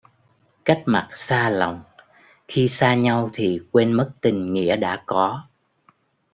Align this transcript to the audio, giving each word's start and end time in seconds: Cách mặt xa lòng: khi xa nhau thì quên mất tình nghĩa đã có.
Cách 0.65 0.83
mặt 0.85 1.07
xa 1.11 1.49
lòng: 1.49 1.81
khi 2.47 2.67
xa 2.67 2.95
nhau 2.95 3.29
thì 3.33 3.59
quên 3.71 3.93
mất 3.93 4.11
tình 4.21 4.53
nghĩa 4.53 4.75
đã 4.75 5.03
có. 5.05 5.43